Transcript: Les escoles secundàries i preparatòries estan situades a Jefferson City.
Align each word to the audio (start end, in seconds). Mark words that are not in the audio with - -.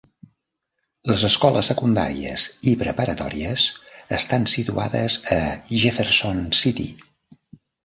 Les 1.09 1.25
escoles 1.27 1.69
secundàries 1.71 2.45
i 2.71 2.73
preparatòries 2.79 3.67
estan 4.19 4.49
situades 4.55 5.21
a 5.39 5.41
Jefferson 5.85 6.45
City. 6.65 6.91